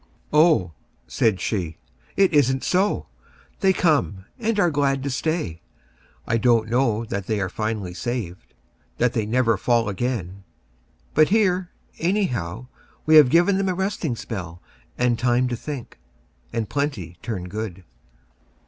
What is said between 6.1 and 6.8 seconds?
I don't